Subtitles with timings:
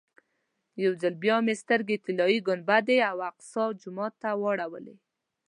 [0.83, 4.95] یو ځل بیا مې سترګې طلایي ګنبدې او اقصی جومات ته واړولې.